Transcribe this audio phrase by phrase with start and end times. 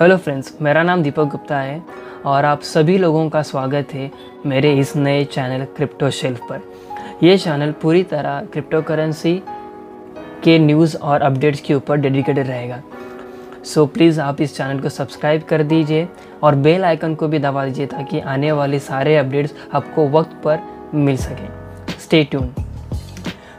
[0.00, 1.82] Hello friends मेरा नाम दीपक गुप्ता है
[2.26, 4.10] और आप सभी लोगों का स्वागत है
[4.46, 6.60] मेरे इस नए चैनल क्रिप्टो शेल्फ पर।
[7.22, 9.34] यह चैनल पूरी तरह क्रिप्टो करेंसी
[10.44, 12.80] के न्यूज़ और अपडेट्स के ऊपर डेडिकेटेड रहेगा।
[13.64, 16.08] सो so, प्लीज़ आप इस चैनल को सब्सक्राइब कर दीजिए
[16.42, 20.62] और बेल आइकन को भी दबा दीजिए ताकि आने वाले सारे अपडेट्स आपको वक्त पर
[20.94, 21.48] मिल सकें।
[22.00, 22.54] स्टे ट्यून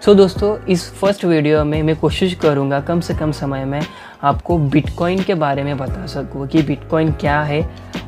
[0.06, 3.82] सो दोस्तों इस फ़र्स्ट वीडियो में मैं कोशिश करूँगा कम से कम समय में
[4.24, 7.62] आपको बिटकॉइन के बारे में बता सकूँ कि बिटकॉइन क्या है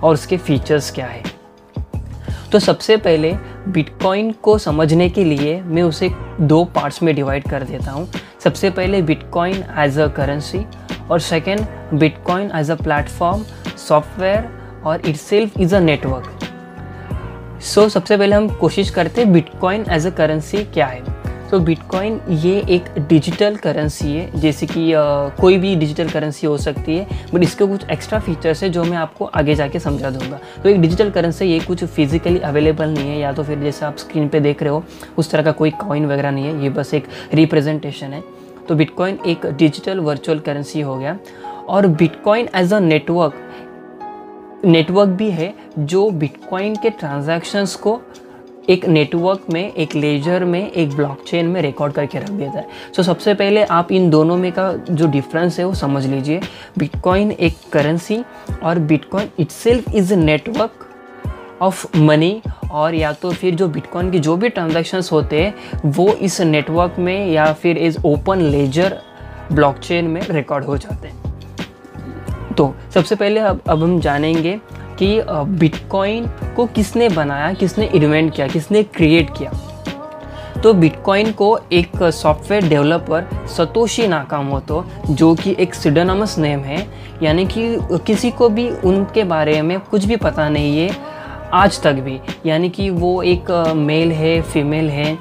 [0.03, 1.23] और उसके फीचर्स क्या है।
[2.51, 3.33] तो सबसे पहले
[3.67, 6.09] बिटकॉइन को समझने के लिए मैं उसे
[6.41, 8.07] दो पार्ट्स में डिवाइड कर देता हूँ।
[8.43, 10.65] सबसे पहले बिटकॉइन एज अ करेंसी
[11.11, 13.43] और second bitcoin as a platform
[13.77, 14.49] software
[14.85, 20.09] और itself is a network so सबसे पहले हम कोशिश करते हैं बिटकॉइन एज अ
[20.09, 21.20] करेंसी क्या है।
[21.51, 24.91] तो बिटकॉइन ये एक डिजिटल करेंसी है, जैसे कि
[25.41, 28.97] कोई भी डिजिटल करेंसी हो सकती है बट इसके कुछ एक्स्ट्रा फीचर्स है जो मैं
[28.97, 33.19] आपको आगे जाके समझा दूँगा। तो एक डिजिटल करेंसी ये कुछ फिजिकली अवेलेबल नहीं है,
[33.19, 34.83] या तो फिर जैसे आप स्क्रीन पे देख रहे हो,
[35.17, 38.23] उस तरह का कोई कॉइन वगैरह नहीं है, ये बस एक रिप्रेजेंटेशन है।
[38.69, 41.17] तो बिटकॉइन एक डिजिटल वर्चुअल करेंसी हो गया,
[41.67, 43.47] और bitcoin as a network
[44.65, 47.99] network भी है जो बिटकॉइन के ट्रांजैक्शंस को
[48.69, 53.01] एक नेटवर्क में एक लेजर में एक ब्लॉकचेन में रिकॉर्ड करके रख देता है सो
[53.01, 56.41] so, सबसे पहले आप इन दोनों में का जो डिफरेंस है वो समझ लीजिए।
[56.77, 58.23] बिटकॉइन एक करेंसी
[58.63, 60.87] और bitcoin itself is network
[61.61, 66.07] of money और या तो फिर जो बिटकॉइन के जो भी ट्रांजेक्शन्स होते हैं वो
[66.09, 68.97] इस नेटवर्क में या फिर इस ओपन लेजर
[69.51, 71.19] ब्लॉकचेन में रिकॉर्ड हो जाते हैं।
[72.53, 74.59] तो सबसे पहले अब अब हम जानेंगे
[75.01, 75.21] कि
[75.59, 79.51] बिटकॉइन को किसने बनाया, किसने इन्वेंट किया, किसने क्रिएट किया?
[80.63, 86.85] तो बिटकॉइन को एक सॉफ्टवेयर डेवलपर सतोशी नाकामोतो जो कि एक सिडोनमस नेम है,
[87.23, 90.95] यानी कि किसी को भी उनके बारे में कुछ भी पता नहीं है
[91.53, 95.17] आज तक भी, यानी कि वो एक मेल है फीमेल है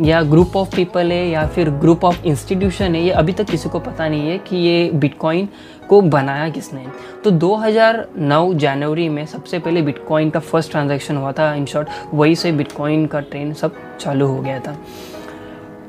[0.00, 3.68] या ग्रुप ऑफ़ पीपल है या फिर ग्रुप ऑफ़ इंस्टीट्यूशन है, ये अभी तक किसी
[3.68, 5.48] को पता नहीं है कि ये बिटकॉइन
[5.88, 6.86] को बनाया किसने।
[7.24, 12.36] तो 2009 जनवरी में सबसे पहले बिटकॉइन का फ़र्स्ट ट्रांजैक्शन हुआ था। इन शॉर्ट वही
[12.36, 14.76] से बिटकॉइन का ट्रेंड सब चालू हो गया था।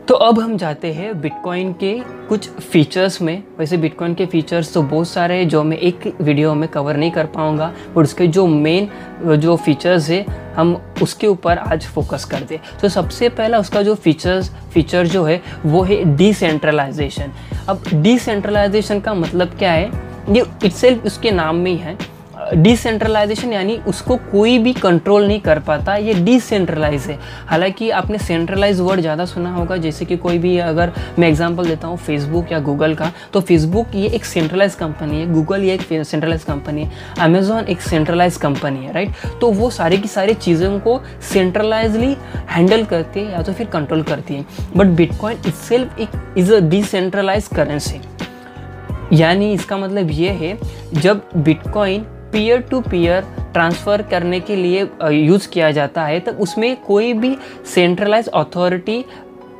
[0.08, 1.92] तो अब हम जाते हैं बिटकॉइन के
[2.30, 6.54] कुछ फीचर्स में। वैसे बिटकॉइन के फीचर्स तो बहुत सारे हैं जो मैं एक वीडियो
[6.54, 8.90] में कवर नहीं कर पाऊँगा बट उसके जो मेन
[9.38, 10.26] जो फीचर्स है,
[10.56, 15.24] हम उसके ऊपर आज फोकस करते हैं। तो सबसे पहला उसका जो फीचर्स फीचर जो
[15.24, 17.32] है, वो है डिसेंट्रलाइजेशन
[17.70, 19.92] अब डिसेंट्रलाइजेशन का मतलब क्या है?
[20.30, 21.98] ये इट्सेल्फ उसके नाम में ही है।
[22.54, 27.18] डिसेंट्रलाइजेशन यानी उसको कोई भी कंट्रोल नहीं कर पाता, ये डिसेंट्रलाइज है।
[27.48, 31.88] हालाँकि आपने सेंट्रलाइज वर्ड ज़्यादा सुना होगा, जैसे कि कोई भी अगर मैं एग्जांपल देता
[31.88, 36.06] हूँ फेसबुक या गूगल का तो फेसबुक ये एक सेंट्रलाइज कंपनी है गूगल ये एक
[36.06, 40.80] सेंट्रलाइज कंपनी है अमेजोन एक सेंट्रलाइज कंपनी है राइट तो वो सारी की सारी चीज़ों
[40.80, 42.16] को सेंट्रलाइजली
[42.50, 44.46] हैंडल करती है या तो फिर कंट्रोल करती है।
[44.78, 48.02] बट बिटकॉइन इट्सेल्फ एक इज़ अ डिसेंट्रलाइज करेंसी
[49.14, 50.58] यानी इसका मतलब ये है,
[50.94, 53.22] जब bitcoin peer to peer
[53.54, 57.36] transfer करने के लिए यूज़ किया जाता है तो उसमें कोई भी
[57.74, 59.04] सेंट्रलाइज अथॉरिटी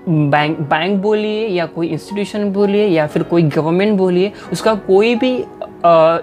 [0.08, 5.36] बैंक बैंक बोलिए या कोई इंस्टीट्यूशन बोलिए या फिर कोई गवर्नमेंट बोलिए, उसका कोई भी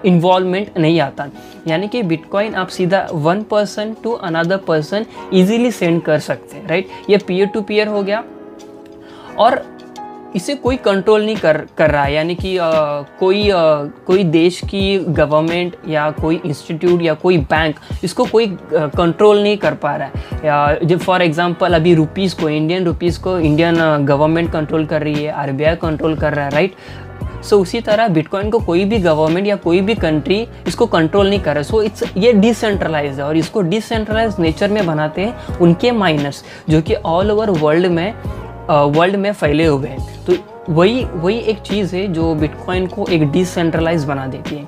[0.09, 1.27] इन्वॉल्वमेंट नहीं आता।
[1.67, 6.67] यानी कि बिटकॉइन आप सीधा one person to another person easily send कर सकते हैं
[6.67, 8.23] राइट ये पीयर टू पीयर हो गया।
[9.39, 9.61] और
[10.35, 12.69] इसे कोई कंट्रोल नहीं कर कर रहा। है यानी कि आ,
[13.19, 13.61] कोई आ,
[14.07, 19.73] कोई देश की गवर्नमेंट या कोई इंस्टीट्यूट या कोई बैंक इसको कोई कंट्रोल नहीं कर
[19.73, 24.51] पा रहा है। या जब फॉर एग्जांपल अभी रुपीज़ को इंडियन रुपीज़ को इंडियन गवर्नमेंट
[24.51, 26.75] कंट्रोल कर रही है आरबीआई कंट्रोल कर रहा है राइट
[27.43, 30.35] सो so, उसी तरह बिटकॉइन को कोई भी गवर्नमेंट या कोई भी कंट्री
[30.67, 34.69] इसको कंट्रोल नहीं कर रहा। सो so, इट्स ये डिसेंट्रलाइज है और इसको डिसेंट्रलाइज नेचर
[34.69, 38.13] में बनाते हैं उनके माइनर्स जो कि ऑल ओवर वर्ल्ड में
[38.71, 40.33] वर्ल्ड में फैले हुए हैं। तो
[40.69, 44.67] वही वही एक चीज़ है जो बिटकॉइन को एक डिसेंट्रलाइज बना देती है।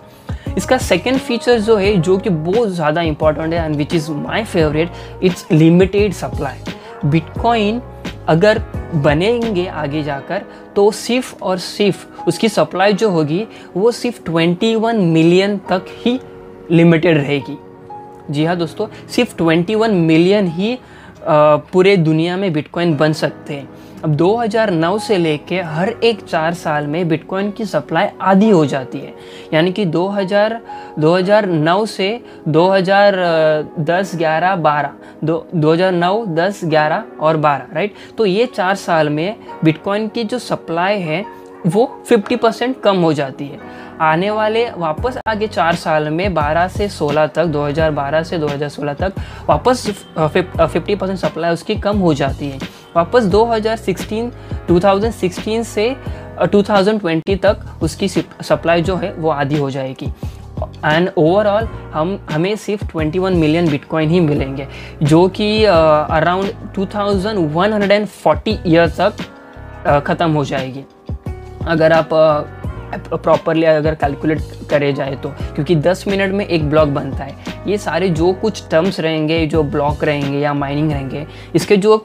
[0.58, 4.44] इसका सेकेंड फीचर जो है, जो कि बहुत ज़्यादा इंपॉर्टेंट है and which is my
[4.44, 4.92] favourite
[5.24, 6.60] it's limited supply
[7.06, 7.82] bitcoin
[8.28, 8.60] अगर
[8.96, 10.42] बनेंगे आगे जाकर
[10.76, 13.46] तो सिर्फ़ और सिर्फ़ उसकी सप्लाई जो होगी,
[13.78, 16.20] वो सिर्फ़ 21 मिलियन तक ही
[16.72, 17.58] लिमिटेड रहेगी।
[18.30, 20.78] जी हाँ दोस्तों, सिर्फ़ 21 मिलियन ही
[21.26, 23.68] पूरे दुनिया में बिटकॉइन बन सकते हैं।
[24.04, 29.00] अब 2009 से लेके हर एक चार साल में बिटकॉइन की सप्लाई आधी हो जाती
[29.00, 29.14] है।
[29.54, 30.60] यानी कि 2000
[31.00, 32.10] 2009 से
[32.48, 34.90] 2010 11 12
[35.24, 40.40] दो 2009 10 11 और 12 राइट तो ये चार साल में बिटकॉइन की जो
[40.40, 41.24] सप्लाई है,
[41.68, 43.60] वो 50 परसेंट कम हो जाती है।
[44.02, 49.14] आने वाले वापस आगे चार साल में 12 से 16 तक 2012 से 2016 तक
[49.50, 49.88] वापस
[50.20, 52.60] फिफ्टी परसेंट सप्लाई उसकी कम हो जाती है।
[52.96, 54.32] वापस 2016
[54.70, 55.96] 2016 से
[56.54, 60.12] 2020 तक उसकी सप्लाई जो है वो आधी हो जाएगी।
[60.86, 64.68] एंड ओवरऑल हम हमें सिर्फ़ 21 मिलियन बिटकॉइन ही मिलेंगे
[65.04, 70.84] जो कि अराउंड uh, 2140 ईयर तक uh, ख़त्म हो जाएगी।
[71.68, 76.90] अगर आप प्रॉपरली uh, अगर कैलकुलेट करे जाए तो क्योंकि 10 मिनट में एक ब्लॉक
[76.90, 77.36] बनता है।
[77.68, 81.26] ये सारे जो कुछ टर्म्स रहेंगे जो ब्लॉक रहेंगे या माइनिंग रहेंगे
[81.56, 81.98] इसके जो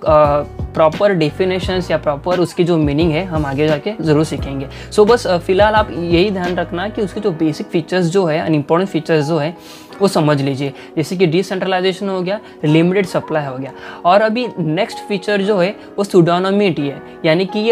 [0.79, 5.09] प्रॉपर डेफिनेशंस या प्रॉपर उसकी जो मीनिंग है हम आगे जाके ज़रूर सीखेंगे। सो so,
[5.11, 9.27] बस फ़िलहाल आप यही ध्यान रखना कि उसके जो बेसिक फीचर्स जो है अनइम्पॉर्टेंट फीचर्स
[9.27, 9.57] जो है
[10.01, 13.73] वो समझ लीजिए। जैसे कि डिसेंट्रलाइजेशन हो गया लिमिटेड सप्लाई हो गया।
[14.05, 17.65] और अभी नेक्स्ट फीचर जो है वो सुडोनोमिटी है। यानी कि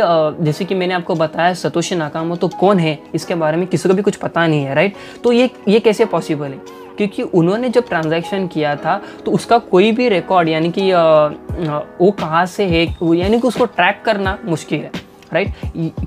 [0.44, 2.99] जैसे कि मैंने आपको बताया सतोशी नाकामो तो कौन है?
[3.14, 6.05] इसके बारे में किसी को भी कुछ पता नहीं है राइट तो ये ये कैसे
[6.06, 6.61] पॉसिबल है?
[6.99, 12.45] क्योंकि उन्होंने जब ट्रांजैक्शन किया था तो उसका कोई भी रिकॉर्ड यानी कि वो कहाँ
[12.47, 12.85] से है
[13.15, 14.91] यानी कि उसको ट्रैक करना मुश्किल है
[15.33, 15.55] राइट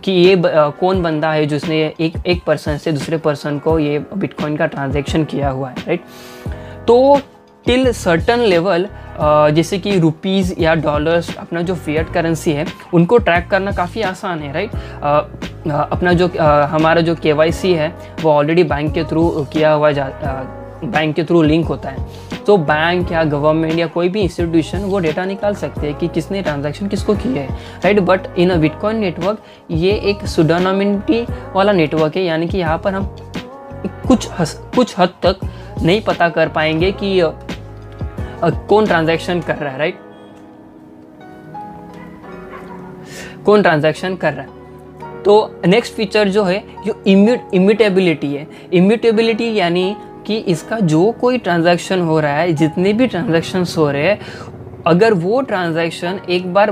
[0.04, 4.00] कि ये ब, कौन बंदा है जिसने एक एक पर्सन से दूसरे पर्सन को ये
[4.18, 7.22] बिटकॉइन का ट्रांजैक्शन किया हुआ है राइट तो
[7.66, 8.88] टिल सर्टन लेवल
[9.54, 14.40] जैसे कि रुपीज़ या डॉलर्स अपना जो फियट करेंसी है उनको ट्रैक करना काफ़ी आसान
[14.40, 14.72] है राइट
[15.68, 17.34] अपना जो आ, हमारा जो के
[17.74, 20.10] है वो ऑलरेडी बैंक के थ्रू किया हुआ जा
[20.84, 22.08] बैंक के थ्रू लिंक होता है।
[22.46, 26.42] तो बैंक या गवर्नमेंट या कोई भी इंस्टीट्यूशन वो डेटा निकाल सकते हैं कि किसने
[26.42, 27.48] ट्रांजैक्शन किसको की है
[27.84, 31.22] right but in a bitcoin network ये एक सुडोनोमिनिटी
[31.56, 33.16] वाला नेटवर्क है यानी कि यहाँ पर हम
[34.08, 35.40] कुछ हस, कुछ हद तक
[35.84, 37.30] नहीं पता कर पाएँगे कि आ,
[38.50, 40.00] कौन ट्रांजैक्शन कर रहा है राइट
[43.46, 44.58] कौन ट्रांजैक्शन कर रहा है।
[45.24, 49.96] तो नेक्स्ट फीचर जो है जो इम्यूट इम्यूटेबिलिटी है। इम्यूटेबिलिटी यानी
[50.30, 54.20] कि इसका जो कोई ट्रांजैक्शन हो रहा है, जितने भी ट्रांजैक्शन हो रहे हैं,
[54.88, 56.72] अगर वो ट्रांजैक्शन एक बार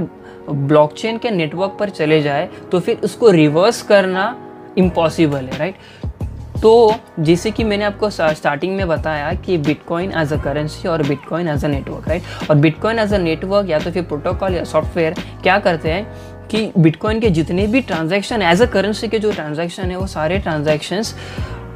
[0.50, 4.36] ब्लॉकचेन के नेटवर्क पर चले जाए तो फिर उसको रिवर्स करना
[4.78, 10.38] इम्पॉसिबल है राइट तो जैसे कि मैंने आपको स्टार्टिंग में बताया कि बिटकॉइन एज अ
[10.44, 14.04] करेंसी और bitcoin as a network right और बिटकॉइन एज अ नेटवर्क या तो फिर
[14.04, 19.08] प्रोटोकॉल या सॉफ्टवेयर क्या करते हैं कि बिटकॉइन के जितने भी ट्रांजैक्शन एज अ करेंसी
[19.08, 21.16] के जो ट्रांजैक्शन है, वो सारे ट्रांजैक्शंस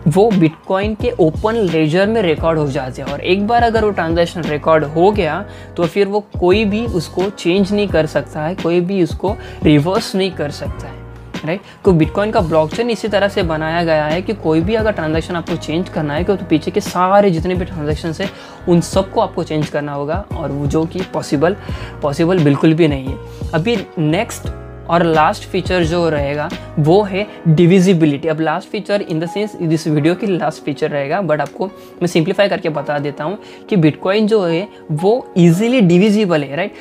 [0.07, 3.91] वो बिटकॉइन के ओपन लेजर में रिकॉर्ड हो जाते हैं। और एक बार अगर वो
[3.91, 5.43] ट्रांजेक्शन रिकॉर्ड हो गया
[5.77, 10.15] तो फिर वो कोई भी उसको चेंज नहीं कर सकता है, कोई भी उसको रिवर्स
[10.15, 10.99] नहीं कर सकता है
[11.45, 14.91] राइट तो बिटकॉइन का ब्लॉकचेन इसी तरह से बनाया गया है कि कोई भी अगर
[14.91, 18.29] ट्रांजेक्शन आपको चेंज करना है तो पीछे के सारे जितने भी ट्रांजेक्शन है,
[18.69, 21.55] उन सबको आपको चेंज करना होगा, और वो जो कि पॉसिबल
[22.01, 24.47] पॉसिबल बिल्कुल भी नहीं है। अभी नेक्स्ट
[24.91, 26.49] और लास्ट फीचर जो रहेगा,
[26.79, 31.21] वो है डिविजिबिलिटी अब last feature in the sense this video की लास्ट फीचर रहेगा
[31.21, 33.37] बट आपको मैं सिंप्लीफाई करके बता देता हूँ
[33.69, 36.73] कि बिटकॉइन जो है, वो ईजिली डिविजिबल है राइट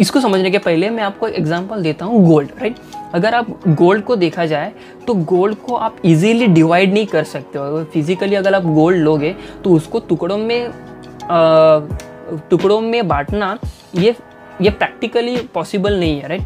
[0.00, 2.76] इसको समझने के पहले मैं आपको एग्ज़ाम्पल देता हूँ गोल्ड राइट
[3.14, 4.72] अगर आप गोल्ड को देखा जाए
[5.06, 9.34] तो गोल्ड को आप इजीली डिवाइड नहीं कर सकते हो। फिजिकली अगर आप गोल्ड लोगे
[9.64, 10.70] तो उसको टुकड़ों में
[12.50, 13.58] टुकड़ों में बांटना,
[13.94, 14.14] ये
[14.62, 16.42] ये प्रैक्टिकली पॉसिबल नहीं है राइट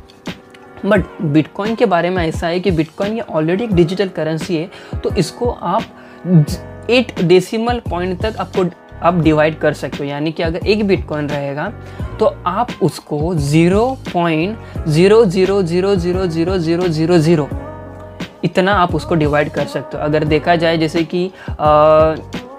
[0.87, 5.01] बट बिटकॉइन के बारे में ऐसा है कि बिटकॉइन ये ऑलरेडी एक डिजिटल करेंसी है
[5.05, 8.65] तो इसको आप एट डेसिमल पॉइंट तक आपको
[9.07, 11.73] आप डिवाइड कर सकते हो। यानी कि अगर एक बिटकॉइन रहेगा
[12.19, 17.49] तो आप उसको zero point zero zero zero zero zero zero zero zero
[18.45, 21.25] इतना आप उसको डिवाइड कर सकते हो। अगर देखा जाए जैसे कि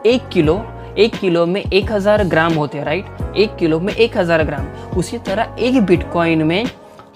[0.08, 0.62] एक किलो
[0.98, 4.66] एक किलो में एक हज़ार ग्राम होते हैं राइट एक किलो में एक हज़ार ग्राम।
[5.00, 6.66] उसी तरह एक बिटकॉइन में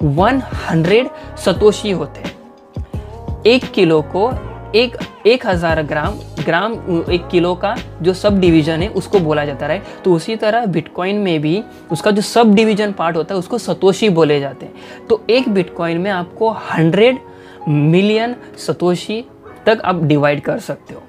[0.04, 2.32] 100 सतोशी होते हैं।
[3.46, 4.32] एक किलो को
[4.76, 4.96] एक
[5.28, 6.74] एक हज़ार ग्राम ग्राम,
[7.12, 11.18] एक किलो का जो सब डिवीज़न है, उसको बोला जाता है। तो उसी तरह बिटकॉइन
[11.18, 15.22] में भी उसका जो सब डिवीज़न पार्ट होता है, उसको सतोशी बोले जाते हैं। तो
[15.30, 17.20] एक बिटकॉइन में आपको हंड्रेड
[17.68, 19.24] मिलियन सतोशी
[19.66, 21.02] तक आप डिवाइड कर सकते हो।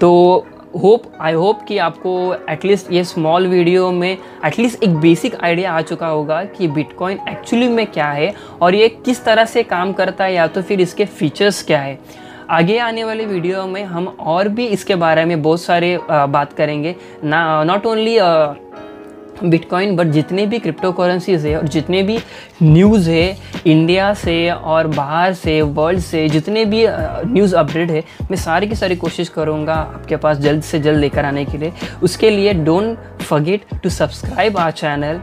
[0.00, 2.12] तो होप आई होप कि आपको
[2.50, 7.68] एटलीस्ट ये स्मॉल वीडियो में एटलीस्ट एक बेसिक आइडिया आ चुका होगा कि बिटकॉइन एक्चुअली
[7.68, 11.04] में क्या है और ये किस तरह से काम करता है या तो फिर इसके
[11.04, 11.98] फीचर्स क्या है।
[12.50, 16.94] आगे आने वाले वीडियो में हम और भी इसके बारे में बहुत सारे बात करेंगे।
[17.24, 18.16] ना नॉट ओनली
[19.42, 22.18] बिटकॉइन बट जितने भी क्रिप्टो करेंसीज है और जितने भी
[22.62, 28.36] न्यूज़ है इंडिया से और बाहर से वर्ल्ड से, जितने भी न्यूज़ अपडेट है, मैं
[28.36, 31.72] सारी की सारी कोशिश करूँगा आपके पास जल्द से जल्द लेकर आने के लिए।
[32.02, 35.20] उसके लिए don't forget to subscribe our channel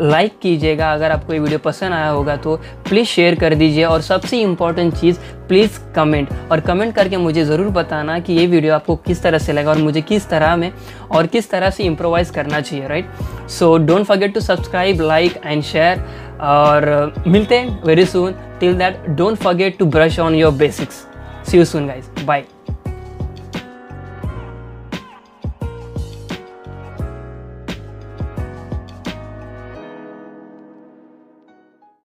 [0.00, 2.56] like कीजिएगा। अगर आपको ये वीडियो पसंद आया होगा तो
[2.88, 7.68] प्लीज़ शेयर कर दीजिए और सबसे इंपॉर्टेंट चीज़ प्लीज़ कमेंट और कमेंट करके मुझे ज़रूर
[7.72, 10.70] बताना कि ये वीडियो आपको किस तरह से लगा और मुझे किस तरह में
[11.10, 15.62] और किस तरह से इम्प्रोवाइज़ करना चाहिए right so don't forget to subscribe like and
[15.62, 16.04] share
[16.42, 21.06] और मिलते हैं very soon till that don't forget to brush on your basics
[21.50, 22.55] see you soon guys bye